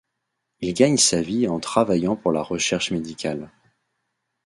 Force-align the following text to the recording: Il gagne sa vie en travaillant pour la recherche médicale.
Il 0.61 0.73
gagne 0.73 0.97
sa 0.97 1.21
vie 1.21 1.47
en 1.47 1.59
travaillant 1.59 2.15
pour 2.15 2.31
la 2.31 2.41
recherche 2.41 2.89
médicale. 2.89 3.51